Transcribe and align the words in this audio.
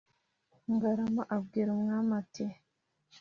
Ngarama 0.73 1.23
abwira 1.35 1.69
umwami 1.77 2.11
ati 2.21 2.45